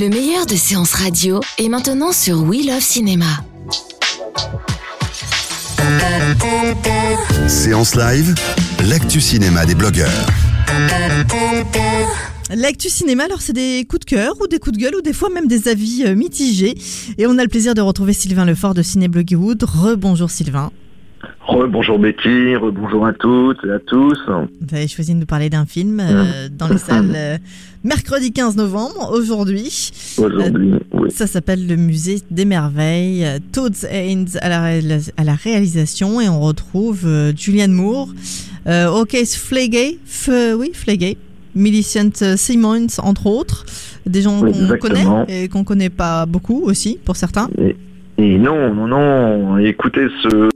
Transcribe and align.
Le 0.00 0.08
meilleur 0.08 0.46
de 0.46 0.56
séances 0.56 0.94
radio 0.94 1.42
est 1.58 1.68
maintenant 1.68 2.10
sur 2.10 2.42
We 2.42 2.64
Love 2.64 2.80
Cinéma. 2.80 3.26
Séance 7.46 7.94
live, 7.96 8.34
l'actu 8.88 9.20
cinéma 9.20 9.66
des 9.66 9.74
blogueurs. 9.74 10.26
L'actu 12.48 12.88
cinéma, 12.88 13.24
alors 13.24 13.42
c'est 13.42 13.52
des 13.52 13.84
coups 13.86 14.00
de 14.00 14.04
cœur 14.06 14.40
ou 14.40 14.46
des 14.46 14.58
coups 14.58 14.78
de 14.78 14.82
gueule 14.82 14.94
ou 14.94 15.02
des 15.02 15.12
fois 15.12 15.28
même 15.28 15.48
des 15.48 15.68
avis 15.68 16.04
euh, 16.06 16.14
mitigés. 16.14 16.78
Et 17.18 17.26
on 17.26 17.36
a 17.36 17.42
le 17.42 17.50
plaisir 17.50 17.74
de 17.74 17.82
retrouver 17.82 18.14
Sylvain 18.14 18.46
Lefort 18.46 18.72
de 18.72 18.80
Ciné 18.80 19.06
Bloggywood. 19.06 19.62
Rebonjour 19.64 20.30
Sylvain. 20.30 20.72
Bonjour 21.52 21.98
Betty, 21.98 22.54
bonjour 22.72 23.06
à 23.06 23.12
toutes 23.12 23.58
et 23.66 23.70
à 23.72 23.78
tous. 23.80 24.16
Vous 24.28 24.76
avez 24.76 24.86
choisi 24.86 25.14
de 25.14 25.18
nous 25.20 25.26
parler 25.26 25.50
d'un 25.50 25.66
film 25.66 25.98
euh, 26.00 26.48
dans 26.56 26.68
les 26.68 26.78
salles 26.78 27.12
euh, 27.14 27.38
mercredi 27.82 28.32
15 28.32 28.56
novembre, 28.56 29.10
aujourd'hui. 29.12 29.90
Aujourd'hui, 30.18 30.74
oui. 30.92 31.10
Ça 31.10 31.26
s'appelle 31.26 31.66
le 31.66 31.74
musée 31.76 32.20
des 32.30 32.44
merveilles. 32.44 33.24
euh, 33.24 33.38
Todd 33.52 33.74
Haynes 33.90 34.28
à 34.42 34.48
la, 34.48 34.60
réalis- 34.62 35.10
à 35.16 35.24
la 35.24 35.34
réalisation 35.34 36.20
et 36.20 36.28
on 36.28 36.40
retrouve 36.40 37.02
euh, 37.06 37.32
Julianne 37.36 37.72
Moore, 37.72 38.10
euh, 38.68 38.86
O'Case 38.88 39.34
Flegay, 39.34 39.98
oui 40.56 40.70
Flegay, 40.72 41.16
Millicent 41.56 42.36
Simmons 42.36 42.86
entre 43.02 43.26
autres, 43.26 43.66
des 44.06 44.22
gens 44.22 44.40
Oui, 44.40 44.52
qu'on 44.52 44.76
connaît 44.78 45.06
et 45.28 45.48
qu'on 45.48 45.64
connaît 45.64 45.90
pas 45.90 46.26
beaucoup 46.26 46.62
aussi 46.62 46.96
pour 47.04 47.16
certains. 47.16 47.48
Et 47.58 47.76
non, 48.20 48.74
non, 48.74 48.86
non, 48.86 49.58
écoutez, 49.58 50.06
ce, 50.22 50.50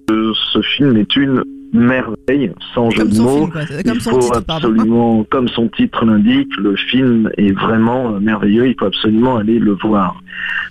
ce 0.52 0.62
film 0.76 0.96
est 0.96 1.16
une 1.16 1.42
merveille, 1.74 2.52
sans 2.74 2.88
jeu 2.90 3.04
de 3.04 3.20
mots. 3.20 3.48
Comme 3.48 3.66
il 3.84 4.00
son 4.00 4.10
faut 4.12 4.18
titre, 4.20 4.42
absolument, 4.48 5.24
comme 5.28 5.48
son 5.48 5.68
titre 5.68 6.04
l'indique, 6.04 6.56
le 6.56 6.76
film 6.76 7.30
est 7.36 7.52
vraiment 7.52 8.14
euh, 8.14 8.20
merveilleux, 8.20 8.68
il 8.68 8.76
faut 8.78 8.86
absolument 8.86 9.36
aller 9.36 9.58
le 9.58 9.72
voir. 9.72 10.20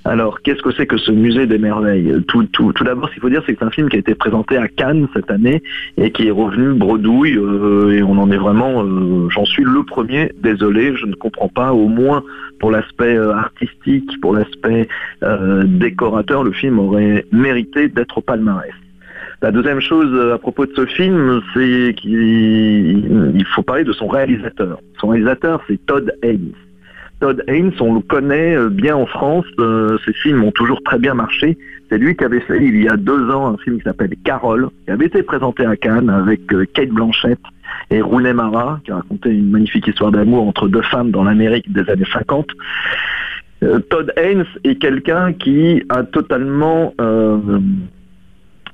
Alors, 0.05 0.41
qu'est-ce 0.41 0.61
que 0.61 0.71
c'est 0.71 0.87
que 0.87 0.97
ce 0.97 1.11
musée 1.11 1.45
des 1.45 1.57
merveilles? 1.57 2.13
Tout, 2.27 2.43
tout, 2.51 2.73
tout 2.73 2.83
d'abord, 2.83 3.07
ce 3.07 3.13
qu'il 3.13 3.21
faut 3.21 3.29
dire, 3.29 3.41
c'est 3.45 3.53
que 3.53 3.59
c'est 3.59 3.65
un 3.65 3.71
film 3.71 3.89
qui 3.89 3.95
a 3.95 3.99
été 3.99 4.15
présenté 4.15 4.57
à 4.57 4.67
Cannes 4.67 5.07
cette 5.13 5.31
année 5.31 5.61
et 5.97 6.11
qui 6.11 6.27
est 6.27 6.31
revenu 6.31 6.73
bredouille, 6.73 7.37
euh, 7.37 7.91
et 7.91 8.03
on 8.03 8.17
en 8.17 8.31
est 8.31 8.37
vraiment, 8.37 8.83
euh, 8.83 9.29
j'en 9.29 9.45
suis 9.45 9.63
le 9.63 9.83
premier, 9.83 10.31
désolé, 10.41 10.95
je 10.95 11.05
ne 11.05 11.15
comprends 11.15 11.49
pas, 11.49 11.73
au 11.73 11.87
moins 11.87 12.23
pour 12.59 12.71
l'aspect 12.71 13.17
artistique, 13.17 14.09
pour 14.21 14.33
l'aspect 14.33 14.87
euh, 15.23 15.63
décorateur, 15.65 16.43
le 16.43 16.51
film 16.51 16.79
aurait 16.79 17.25
mérité 17.31 17.87
d'être 17.89 18.17
au 18.17 18.21
palmarès. 18.21 18.73
La 19.43 19.51
deuxième 19.51 19.81
chose 19.81 20.09
euh, 20.13 20.35
à 20.35 20.37
propos 20.37 20.65
de 20.65 20.71
ce 20.73 20.85
film, 20.85 21.41
c'est 21.53 21.93
qu'il 21.97 23.35
il 23.35 23.45
faut 23.53 23.61
parler 23.61 23.83
de 23.83 23.91
son 23.91 24.07
réalisateur. 24.07 24.79
Son 25.01 25.09
réalisateur, 25.09 25.61
c'est 25.67 25.85
Todd 25.85 26.13
Haynes. 26.23 26.53
Todd 27.19 27.43
Haynes, 27.49 27.73
on 27.81 27.95
le 27.95 27.99
connaît 27.99 28.55
euh, 28.55 28.69
bien 28.69 28.95
en 28.95 29.05
France, 29.05 29.45
euh, 29.59 29.97
ses 30.05 30.13
films 30.13 30.45
ont 30.45 30.53
toujours 30.53 30.81
très 30.83 30.97
bien 30.97 31.13
marché. 31.13 31.57
C'est 31.89 31.97
lui 31.97 32.15
qui 32.15 32.23
avait 32.23 32.39
fait 32.39 32.57
il 32.57 32.83
y 32.83 32.87
a 32.87 32.95
deux 32.95 33.29
ans 33.31 33.47
un 33.47 33.57
film 33.57 33.79
qui 33.79 33.83
s'appelle 33.83 34.13
Carole, 34.23 34.69
qui 34.85 34.91
avait 34.91 35.07
été 35.07 35.21
présenté 35.23 35.65
à 35.65 35.75
Cannes 35.75 36.09
avec 36.09 36.47
Kate 36.73 36.91
Blanchett 36.91 37.39
et 37.91 37.99
Rooney 38.01 38.31
Mara, 38.31 38.79
qui 38.85 38.93
racontait 38.93 39.31
une 39.31 39.51
magnifique 39.51 39.85
histoire 39.87 40.13
d'amour 40.13 40.47
entre 40.47 40.69
deux 40.69 40.83
femmes 40.83 41.11
dans 41.11 41.25
l'Amérique 41.25 41.69
des 41.69 41.89
années 41.89 42.07
50. 42.13 42.47
Euh, 43.63 43.79
Todd 43.89 44.13
Haynes 44.15 44.45
est 44.63 44.75
quelqu'un 44.75 45.33
qui 45.33 45.83
a 45.89 46.03
totalement 46.03 46.93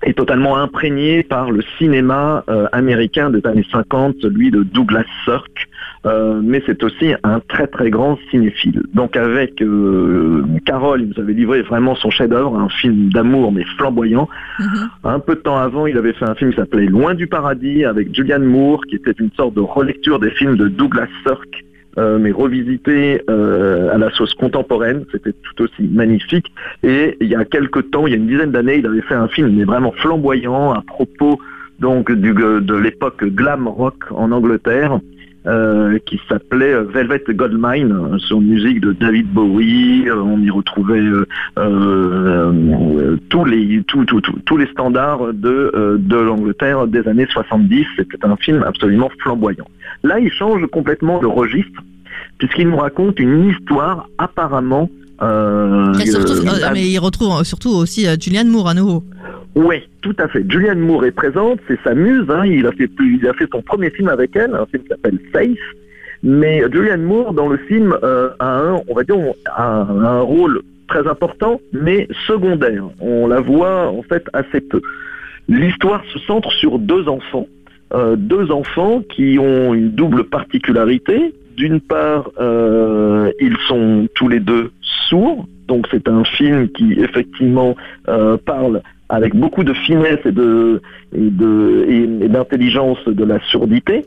est 0.03 0.17
totalement 0.17 0.57
imprégné 0.57 1.23
par 1.23 1.51
le 1.51 1.61
cinéma 1.77 2.43
euh, 2.49 2.67
américain 2.71 3.29
des 3.29 3.45
années 3.45 3.65
50, 3.71 4.15
celui 4.21 4.51
de 4.51 4.63
Douglas 4.63 5.05
Sirk, 5.25 5.67
euh, 6.05 6.39
mais 6.41 6.63
c'est 6.65 6.81
aussi 6.83 7.13
un 7.23 7.41
très 7.41 7.67
très 7.67 7.89
grand 7.89 8.17
cinéphile. 8.31 8.81
Donc 8.93 9.17
avec 9.17 9.61
euh, 9.61 10.43
Carole, 10.65 11.01
il 11.01 11.09
nous 11.09 11.21
avait 11.21 11.33
livré 11.33 11.61
vraiment 11.61 11.95
son 11.95 12.09
chef-d'œuvre, 12.09 12.57
un 12.57 12.69
film 12.69 13.09
d'amour 13.09 13.51
mais 13.51 13.65
flamboyant. 13.77 14.29
Mhm. 14.59 14.89
Un 15.03 15.19
peu 15.19 15.35
de 15.35 15.41
temps 15.41 15.57
avant, 15.57 15.85
il 15.85 15.97
avait 15.97 16.13
fait 16.13 16.25
un 16.25 16.35
film 16.35 16.51
qui 16.51 16.57
s'appelait 16.57 16.85
Loin 16.85 17.13
du 17.13 17.27
paradis 17.27 17.83
avec 17.83 18.15
Julianne 18.15 18.45
Moore, 18.45 18.85
qui 18.85 18.95
était 18.95 19.11
une 19.19 19.31
sorte 19.35 19.53
de 19.53 19.61
relecture 19.61 20.19
des 20.19 20.31
films 20.31 20.55
de 20.55 20.67
Douglas 20.67 21.07
Sirk, 21.25 21.65
mais 22.19 22.31
revisité 22.31 23.21
euh, 23.29 23.93
à 23.93 23.97
la 23.97 24.09
sauce 24.11 24.33
contemporaine. 24.33 25.05
C'était 25.11 25.33
tout 25.33 25.63
aussi 25.63 25.83
magnifique. 25.83 26.51
Et 26.83 27.17
il 27.21 27.27
y 27.27 27.35
a 27.35 27.45
quelques 27.45 27.91
temps, 27.91 28.07
il 28.07 28.11
y 28.11 28.13
a 28.13 28.17
une 28.17 28.27
dizaine 28.27 28.51
d'années, 28.51 28.77
il 28.77 28.85
avait 28.85 29.01
fait 29.01 29.15
un 29.15 29.27
film 29.27 29.49
mais 29.55 29.63
vraiment 29.65 29.91
flamboyant 29.91 30.71
à 30.71 30.81
propos 30.81 31.39
donc 31.79 32.11
de 32.11 32.75
l'époque 32.75 33.23
glam 33.23 33.67
rock 33.67 34.03
en 34.11 34.31
Angleterre. 34.31 34.99
euh, 35.47 35.97
qui 36.05 36.19
s'appelait 36.27 36.73
euh, 36.73 36.83
Velvet 36.83 37.23
Goldmine, 37.29 37.91
euh, 37.91 38.17
sur 38.19 38.41
musique 38.41 38.81
de 38.81 38.91
David 38.91 39.27
Bowie. 39.31 40.07
Euh, 40.07 40.15
on 40.17 40.41
y 40.41 40.49
retrouvait 40.49 40.99
euh, 40.99 41.25
euh, 41.57 42.51
euh, 42.99 43.17
tous 43.29 43.45
les 43.45 43.81
tous, 43.83 44.57
les 44.57 44.67
standards 44.67 45.33
de 45.33 45.71
euh, 45.73 45.97
de 45.97 46.17
l'Angleterre 46.17 46.87
des 46.87 47.07
années 47.07 47.27
70. 47.29 47.85
C'était 47.97 48.25
un 48.25 48.35
film 48.35 48.63
absolument 48.63 49.09
flamboyant. 49.19 49.67
Là, 50.03 50.19
il 50.19 50.31
change 50.31 50.65
complètement 50.67 51.19
de 51.19 51.27
registre 51.27 51.81
puisqu'il 52.39 52.67
nous 52.69 52.77
raconte 52.77 53.19
une 53.19 53.49
histoire 53.49 54.07
apparemment. 54.17 54.89
Euh, 55.21 55.93
surtout, 56.05 56.31
euh, 56.31 56.63
euh, 56.63 56.69
mais 56.73 56.87
il 56.87 56.97
retrouve 56.97 57.39
euh, 57.39 57.43
surtout 57.43 57.69
aussi 57.71 58.07
Julianne 58.21 58.47
Moore 58.47 58.69
à 58.69 58.73
nouveau. 58.73 59.03
oui, 59.55 59.77
tout 60.01 60.15
à 60.17 60.27
fait. 60.29 60.45
Julianne 60.49 60.79
Moore 60.79 61.03
est 61.05 61.11
présente, 61.11 61.59
c'est 61.67 61.77
sa 61.83 61.93
muse. 61.93 62.25
hein. 62.29 62.45
Il 62.45 62.65
a 62.65 62.71
fait 62.71 62.89
il 63.01 63.27
a 63.27 63.33
fait 63.33 63.47
son 63.51 63.61
premier 63.61 63.89
film 63.91 64.07
avec 64.07 64.33
elle, 64.37 64.55
un 64.55 64.65
film 64.65 64.83
qui 64.83 64.89
s'appelle 64.89 65.19
Safe. 65.33 65.57
Mais 66.23 66.63
Julianne 66.71 67.03
Moore 67.03 67.33
dans 67.33 67.47
le 67.49 67.57
film 67.57 67.93
euh, 68.03 68.29
a 68.39 68.59
un, 68.59 68.81
on 68.87 68.93
va 68.93 69.03
dire, 69.03 69.17
a 69.53 69.81
un, 69.81 70.03
un 70.05 70.21
rôle 70.21 70.61
très 70.87 71.05
important, 71.07 71.59
mais 71.73 72.07
secondaire. 72.25 72.83
On 73.01 73.27
la 73.27 73.41
voit 73.41 73.89
en 73.89 74.01
fait 74.03 74.25
assez 74.33 74.61
peu. 74.61 74.81
L'histoire 75.49 76.01
se 76.13 76.19
centre 76.19 76.51
sur 76.53 76.79
deux 76.79 77.07
enfants, 77.09 77.47
euh, 77.93 78.15
deux 78.15 78.51
enfants 78.51 79.01
qui 79.13 79.37
ont 79.39 79.73
une 79.73 79.91
double 79.91 80.23
particularité. 80.25 81.33
D'une 81.59 81.81
part, 81.81 82.31
euh, 82.39 83.33
ils 83.41 83.57
sont 83.67 84.07
tous 84.15 84.29
les 84.29 84.39
deux 84.39 84.71
sourds, 85.09 85.45
donc 85.67 85.87
c'est 85.91 86.07
un 86.07 86.23
film 86.23 86.69
qui 86.69 86.93
effectivement 86.93 87.75
euh, 88.07 88.37
parle 88.37 88.81
avec 89.09 89.35
beaucoup 89.35 89.65
de 89.65 89.73
finesse 89.73 90.21
et 90.25 90.31
d'intelligence 92.29 93.03
de 93.05 93.25
la 93.25 93.41
surdité, 93.51 94.05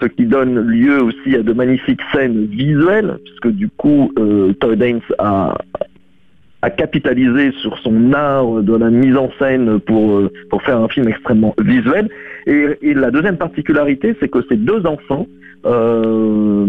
ce 0.00 0.06
qui 0.06 0.24
donne 0.24 0.58
lieu 0.60 1.02
aussi 1.02 1.36
à 1.36 1.42
de 1.42 1.52
magnifiques 1.52 2.00
scènes 2.10 2.46
visuelles, 2.46 3.18
puisque 3.22 3.54
du 3.54 3.68
coup 3.68 4.10
euh, 4.18 4.54
Todd 4.54 4.82
a 5.18 6.70
capitalisé 6.70 7.52
sur 7.60 7.76
son 7.80 8.14
art 8.14 8.62
de 8.62 8.74
la 8.74 8.88
mise 8.88 9.18
en 9.18 9.28
scène 9.38 9.78
pour, 9.80 10.16
euh, 10.16 10.32
faire 10.64 10.78
un 10.78 10.88
film 10.88 11.06
extrêmement 11.06 11.54
visuel. 11.58 12.08
Et 12.46 12.94
la 12.94 13.10
deuxième 13.10 13.36
particularité, 13.36 14.16
c'est 14.20 14.30
que 14.30 14.40
ces 14.48 14.56
deux 14.56 14.86
enfants 14.86 15.26
euh, 15.66 16.66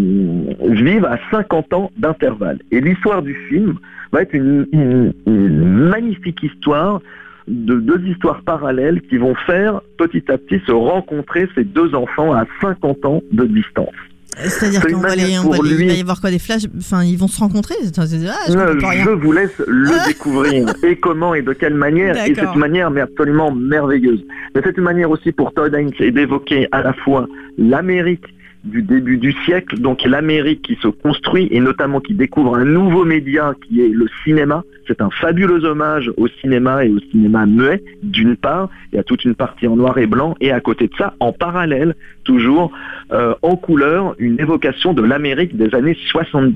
vivent 0.69 1.05
à 1.05 1.17
50 1.31 1.73
ans 1.73 1.91
d'intervalle. 1.97 2.59
Et 2.71 2.81
l'histoire 2.81 3.21
du 3.21 3.35
film 3.49 3.75
va 4.11 4.21
être 4.21 4.33
une, 4.33 4.65
une- 4.71 5.13
une 5.27 5.63
magnifique 5.89 6.41
histoire 6.43 7.01
de 7.47 7.75
deux 7.75 8.01
histoires 8.07 8.41
parallèles 8.43 9.01
qui 9.01 9.17
vont 9.17 9.35
faire 9.45 9.81
petit 9.97 10.23
à 10.31 10.37
petit 10.37 10.59
se 10.65 10.71
rencontrer 10.71 11.47
ces 11.55 11.63
deux 11.63 11.93
enfants 11.93 12.33
à 12.33 12.45
50 12.61 13.05
ans 13.05 13.21
de 13.31 13.45
distance. 13.45 13.93
C'est-à-dire 14.37 14.81
C'est 14.81 14.91
qu'on 14.91 14.99
va, 14.99 15.15
les, 15.15 15.39
on 15.39 15.49
va 15.49 15.55
pour 15.55 15.63
les- 15.63 15.69
il 15.71 15.77
lui- 15.77 15.87
va 15.87 15.93
y 15.93 16.01
avoir 16.01 16.19
quoi 16.19 16.29
des 16.29 16.39
flashs? 16.39 16.63
Enfin, 16.77 17.03
ils 17.05 17.17
vont 17.17 17.27
se 17.27 17.39
rencontrer? 17.39 17.75
Ah, 17.97 18.01
je 18.49 18.57
Euh, 18.57 18.79
je 19.05 19.09
vous 19.11 19.31
laisse 19.31 19.61
le 19.65 20.07
découvrir 20.07 20.73
et 20.83 20.97
comment 20.97 21.33
et 21.35 21.41
de 21.41 21.53
quelle 21.53 21.75
manière. 21.75 22.17
Et 22.27 22.35
cette 22.35 22.55
manière, 22.55 22.91
mais 22.91 22.99
absolument 23.01 23.51
merveilleuse. 23.53 24.25
Mais 24.53 24.61
c'est 24.63 24.75
une 24.77 24.83
manière 24.83 25.09
aussi 25.09 25.31
pour 25.31 25.53
Todd 25.53 25.73
Haynes 25.73 25.91
d'évoquer 26.11 26.67
à 26.73 26.81
la 26.81 26.91
fois 26.93 27.27
l'Amérique 27.57 28.25
du 28.65 28.81
début 28.81 29.17
du 29.17 29.31
siècle, 29.45 29.79
donc 29.79 30.03
l'Amérique 30.03 30.63
qui 30.63 30.75
se 30.81 30.87
construit 30.87 31.47
et 31.51 31.59
notamment 31.59 31.99
qui 31.99 32.13
découvre 32.13 32.55
un 32.55 32.65
nouveau 32.65 33.05
média 33.05 33.53
qui 33.67 33.81
est 33.81 33.89
le 33.89 34.07
cinéma. 34.23 34.63
C'est 34.87 35.01
un 35.01 35.09
fabuleux 35.09 35.63
hommage 35.65 36.11
au 36.17 36.27
cinéma 36.27 36.85
et 36.85 36.89
au 36.89 36.99
cinéma 37.11 37.45
muet, 37.45 37.83
d'une 38.03 38.35
part, 38.35 38.69
il 38.91 38.97
y 38.97 38.99
a 38.99 39.03
toute 39.03 39.23
une 39.23 39.35
partie 39.35 39.67
en 39.67 39.75
noir 39.75 39.97
et 39.97 40.07
blanc, 40.07 40.35
et 40.41 40.51
à 40.51 40.59
côté 40.59 40.87
de 40.87 40.93
ça, 40.97 41.13
en 41.19 41.31
parallèle, 41.31 41.95
toujours 42.23 42.71
euh, 43.11 43.33
en 43.41 43.55
couleur, 43.55 44.15
une 44.19 44.39
évocation 44.39 44.93
de 44.93 45.01
l'Amérique 45.01 45.55
des 45.55 45.73
années 45.73 45.97
70 46.07 46.53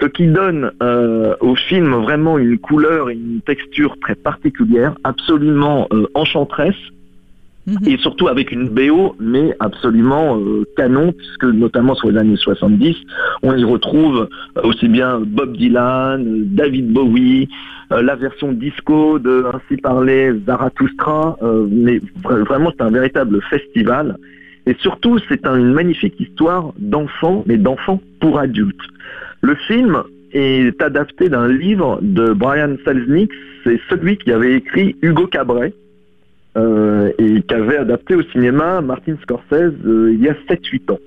ce 0.00 0.06
qui 0.06 0.28
donne 0.28 0.70
euh, 0.82 1.34
au 1.40 1.56
film 1.56 1.92
vraiment 1.92 2.38
une 2.38 2.58
couleur 2.58 3.10
et 3.10 3.14
une 3.14 3.40
texture 3.40 3.96
très 4.00 4.14
particulière, 4.14 4.94
absolument 5.02 5.88
euh, 5.92 6.06
Mhm. 7.68 7.88
et 7.92 7.98
surtout 7.98 8.28
avec 8.28 8.50
une 8.50 8.68
BO, 8.68 9.14
mais 9.20 9.54
absolument 9.60 10.38
euh, 10.38 10.64
canon, 10.76 11.12
puisque 11.12 11.44
notamment 11.44 11.94
sur 11.94 12.10
les 12.10 12.18
années 12.18 12.36
70, 12.36 12.96
on 13.42 13.54
y 13.56 13.64
retrouve 13.64 14.28
euh, 14.56 14.62
aussi 14.62 14.88
bien 14.88 15.20
Bob 15.20 15.56
Dylan, 15.56 16.24
David 16.54 16.92
Bowie, 16.92 17.48
euh, 17.92 18.00
la 18.02 18.16
version 18.16 18.52
disco 18.52 19.18
de 19.18 19.44
Ainsi 19.52 19.80
parlait 19.80 20.32
Zarathustra, 20.46 21.36
mais 21.70 22.00
vra- 22.22 22.42
vraiment 22.44 22.72
c'est 22.76 22.84
un 22.84 22.90
véritable 22.90 23.40
festival. 23.50 24.16
Et 24.66 24.74
surtout, 24.80 25.18
c'est 25.28 25.46
un- 25.46 25.56
une 25.58 25.72
magnifique 25.72 26.18
histoire 26.20 26.72
d'enfants, 26.78 27.42
mais 27.46 27.56
d'enfants 27.58 28.00
pour 28.20 28.38
adultes. 28.38 28.76
Le 29.40 29.54
film 29.54 30.02
est 30.32 30.80
adapté 30.82 31.28
d'un 31.30 31.48
livre 31.48 31.98
de 32.02 32.32
Brian 32.32 32.76
Selznick, 32.84 33.30
c'est 33.64 33.80
celui 33.88 34.16
qui 34.18 34.30
avait 34.32 34.54
écrit 34.54 34.96
Hugo 35.02 35.26
Cabret, 35.26 35.72
euh, 36.58 37.12
et 37.18 37.42
qu'avait 37.42 37.76
adapté 37.76 38.14
au 38.14 38.22
cinéma 38.22 38.80
Martin 38.80 39.16
Scorsese 39.22 39.74
euh, 39.86 40.12
il 40.12 40.20
y 40.20 40.28
a 40.28 40.34
7-8 40.48 40.92
ans. 40.92 40.98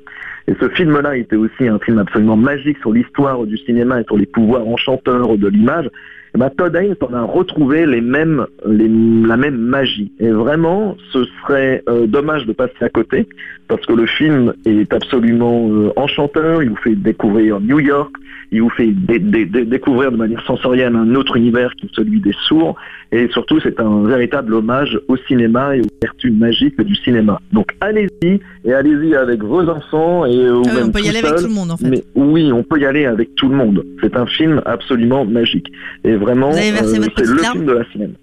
Et 0.48 0.54
ce 0.60 0.70
film-là 0.70 1.18
était 1.18 1.36
aussi 1.36 1.68
un 1.68 1.78
film 1.80 2.00
absolument 2.00 2.38
magique 2.38 2.78
sur 2.80 2.92
l'histoire 2.92 3.46
du 3.46 3.58
cinéma 3.58 4.02
et 4.02 4.04
sur 4.06 4.18
les 4.18 4.26
pouvoirs 4.26 4.68
enchanteurs 4.68 5.38
de 5.38 5.48
l'image. 5.48 5.90
Et 6.34 6.38
ben, 6.38 6.50
Todd 6.50 6.76
Haynes 6.76 6.96
en 7.02 7.14
a 7.14 7.24
retrouvé 7.24 7.86
les 7.86 8.00
mêmes, 8.02 8.46
les- 8.66 8.88
la 9.28 9.36
même 9.38 9.58
magie. 9.58 10.12
Et 10.20 10.30
vraiment, 10.30 10.96
ce 11.12 11.26
serait 11.42 11.84
euh, 11.90 12.08
dommage 12.08 12.46
de 12.46 12.54
passer 12.54 12.74
à 12.82 12.90
côté, 12.90 13.28
parce 13.68 13.86
que 13.86 13.94
le 13.94 14.06
film 14.06 14.54
est 14.66 14.94
absolument 14.94 15.70
euh, 15.70 15.90
enchanteur. 15.98 16.64
Il 16.64 16.70
vous 16.70 16.78
fait 16.78 16.96
découvrir 16.96 17.60
New 17.60 17.80
York, 17.82 18.12
il 18.54 18.62
vous 18.62 18.70
fait 18.70 18.88
dé- 18.92 19.20
dé- 19.20 19.46
dé- 19.46 19.66
découvrir 19.66 20.12
de 20.12 20.18
manière 20.18 20.44
sensorielle 20.46 20.96
un 20.96 21.16
autre 21.16 21.36
univers 21.36 21.74
qui 21.76 21.88
est 21.88 21.96
celui 21.96 22.22
des 22.22 22.34
sourds. 22.48 22.76
Et 23.14 23.28
surtout, 23.30 23.60
c'est 23.62 23.78
un 23.82 24.04
véritable 24.04 24.54
hommage 24.54 24.98
au 25.10 25.18
cinéma 25.18 25.76
et 25.76 25.82
aux 25.82 25.86
vertus 26.02 26.32
magiques 26.32 26.80
du 26.82 26.96
cinéma. 26.96 27.42
Donc 27.52 27.72
allez-y, 27.82 28.40
et 28.64 28.74
allez-y 28.74 29.16
avec 29.16 29.44
vos 29.44 29.68
enfants 29.68 30.26
et 30.26 30.34
euh, 30.38 30.56
ou 30.60 30.64
Ah 30.66 30.70
oui, 30.70 30.76
même 30.80 30.88
on 30.88 30.92
peut 30.92 31.02
y 31.02 31.10
aller 31.10 31.18
avec 31.20 31.30
seul. 31.32 31.42
tout 31.42 31.48
le 31.50 31.54
monde 31.54 31.72
en 31.72 31.78
fait. 31.78 31.90
Mais 31.90 32.04
oui, 32.16 32.52
on 32.54 32.64
peut 32.64 32.80
y 32.80 32.86
aller 32.86 33.06
avec 33.06 33.36
tout 33.36 33.50
le 33.50 33.56
monde. 33.58 33.84
C'est 34.02 34.16
un 34.16 34.26
film 34.26 34.62
absolument 34.66 35.26
magique. 35.26 35.70
Et 36.06 36.16
vraiment, 36.22 36.52
Vous 36.52 36.58
avez 36.58 36.72
versé 36.72 36.98
votre 37.00 37.12
c'est 37.18 37.24
petite 37.24 37.36
le 37.36 37.42
larme 37.42 37.54
film 37.58 37.66
de 37.66 37.72
la 37.74 37.92
semaine. 37.92 38.14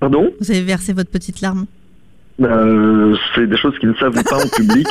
Pardon? 0.00 0.30
Vous 0.40 0.50
avez 0.50 0.62
versé 0.62 0.92
votre 0.92 1.10
petite 1.10 1.40
larme. 1.40 1.66
Euh, 2.40 3.16
C'est 3.34 3.46
des 3.48 3.56
choses 3.56 3.76
qui 3.80 3.86
ne 3.86 3.94
savent 3.94 4.22
pas 4.22 4.36
en 4.44 4.48
public. 4.56 4.86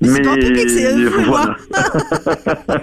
Mais 0.00 0.08
c'est 0.08 0.22
pas 0.22 0.30
en 0.32 0.36
public, 0.36 0.68
c'est 0.70 0.86
euh, 0.86 1.08
voilà. 1.26 1.56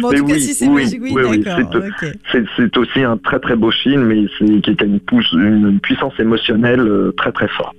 Bon, 0.00 0.08
en 0.08 0.10
Mais 0.12 0.18
tout 0.18 0.24
cas, 0.26 0.32
oui, 0.34 0.40
si 0.40 0.54
c'est 0.54 0.68
oui, 0.68 0.84
magique, 0.84 1.00
oui, 1.02 1.12
oui, 1.14 1.38
d'accord. 1.40 1.70
c'est- 1.72 2.06
ok. 2.06 2.14
C'est 2.32 2.44
c'est 2.56 2.76
aussi 2.76 3.00
un 3.02 3.16
très 3.18 3.40
très 3.40 3.56
beau 3.56 3.70
film 3.70 4.10
et 4.12 4.26
c'est 4.38 4.44
qui 4.62 4.70
a 4.78 4.84
une, 4.84 5.00
pousse- 5.00 5.32
une 5.32 5.80
puissance 5.80 6.12
émotionnelle 6.20 6.80
euh, 6.80 7.12
très 7.16 7.32
très 7.32 7.48
forte. 7.48 7.76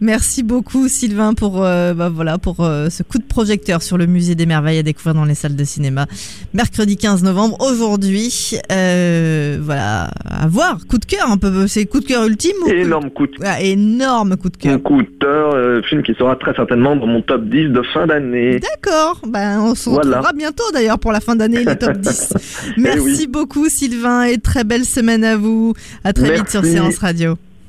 Merci 0.00 0.42
beaucoup 0.42 0.88
Sylvain 0.88 1.34
pour 1.34 1.64
euh, 1.64 1.94
bah 1.94 2.08
voilà 2.08 2.38
pour 2.38 2.60
euh, 2.60 2.90
ce 2.90 3.02
coup 3.02 3.18
de 3.18 3.24
projecteur 3.24 3.82
sur 3.82 3.96
le 3.98 4.06
musée 4.06 4.34
des 4.34 4.46
merveilles 4.46 4.78
à 4.78 4.82
découvrir 4.82 5.14
dans 5.14 5.24
les 5.24 5.34
salles 5.34 5.56
de 5.56 5.64
cinéma. 5.64 6.06
Mercredi 6.54 6.96
15 6.96 7.22
novembre 7.22 7.56
aujourd'hui, 7.60 8.52
euh, 8.72 9.58
voilà 9.62 10.10
à 10.24 10.46
voir. 10.48 10.78
Coup 10.88 10.98
de 10.98 11.04
cœur 11.04 11.30
un 11.30 11.36
peu, 11.38 11.66
c'est 11.66 11.86
coup 11.86 12.00
de 12.00 12.06
cœur 12.06 12.24
ultime 12.24 12.56
ou 12.64 12.68
Énorme 12.70 13.10
coup 13.10 13.26
de 13.26 13.32
Ah, 13.44 13.60
énorme 13.62 14.36
coup 14.36 14.50
de 14.50 14.56
cœur. 14.56 14.72
Mon 14.74 14.78
coup 14.80 15.02
de 15.02 15.10
cœur, 15.20 15.84
film 15.84 16.02
qui 16.02 16.14
sera 16.14 16.36
très 16.36 16.54
certainement 16.54 16.96
dans 16.96 17.06
mon 17.06 17.22
top 17.22 17.44
10 17.48 17.68
de 17.68 17.82
fin 17.94 18.06
d'année. 18.06 18.58
D'accord, 18.60 19.20
ben 19.28 19.60
on 19.60 19.74
se 19.74 19.88
Voilà. 19.88 20.08
retrouvera 20.08 20.32
bientôt 20.32 20.64
d'ailleurs 20.72 20.98
pour 20.98 21.12
la 21.12 21.20
fin 21.20 21.36
d'année 21.36 21.64
les 21.64 21.76
top 21.76 21.96
10. 21.98 22.32
Merci 22.76 22.96
Eh 22.98 23.00
oui. 23.00 23.26
beaucoup 23.28 23.68
Sylvain 23.68 24.24
et 24.24 24.38
très 24.38 24.64
belle 24.64 24.84
semaine 24.84 25.24
à 25.24 25.36
vous. 25.36 25.74
À 26.04 26.12
très 26.12 26.34
vite 26.34 26.50
sur 26.50 26.62
Merci. 26.62 26.76
Séance 26.76 26.98
Radio. 26.98 27.36